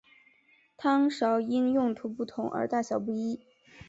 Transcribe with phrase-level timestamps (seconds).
[0.77, 3.39] 汤勺因用途不同而大小不一。